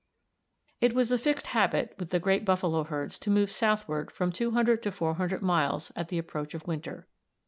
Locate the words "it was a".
0.79-1.17